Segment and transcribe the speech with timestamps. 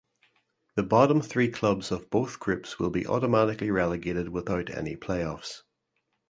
[0.73, 5.61] The bottom three clubs of both groups will be automatically relegated without any playoffs.